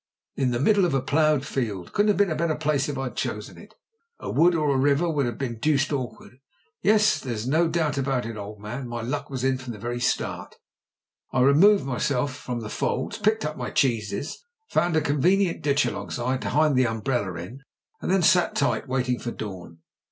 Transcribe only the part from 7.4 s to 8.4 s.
no dcHibt about it,